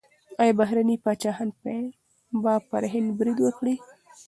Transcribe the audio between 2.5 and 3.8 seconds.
پر هند برید وکړي؟